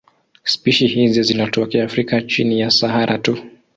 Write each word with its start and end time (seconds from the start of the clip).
Spishi 0.43 0.87
hizi 0.87 1.23
zinatokea 1.23 1.85
Afrika 1.85 2.21
chini 2.21 2.59
ya 2.59 2.71
Sahara 2.71 3.17
tu. 3.17 3.37